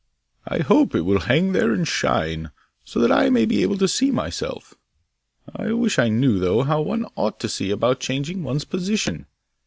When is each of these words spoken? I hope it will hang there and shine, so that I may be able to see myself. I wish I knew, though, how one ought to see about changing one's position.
I 0.47 0.61
hope 0.63 0.95
it 0.95 1.01
will 1.01 1.19
hang 1.19 1.51
there 1.51 1.71
and 1.71 1.87
shine, 1.87 2.49
so 2.83 2.99
that 2.99 3.11
I 3.11 3.29
may 3.29 3.45
be 3.45 3.61
able 3.61 3.77
to 3.77 3.87
see 3.87 4.09
myself. 4.09 4.73
I 5.55 5.73
wish 5.73 5.99
I 5.99 6.09
knew, 6.09 6.39
though, 6.39 6.63
how 6.63 6.81
one 6.81 7.05
ought 7.15 7.39
to 7.41 7.47
see 7.47 7.69
about 7.69 7.99
changing 7.99 8.41
one's 8.43 8.65
position. 8.65 9.27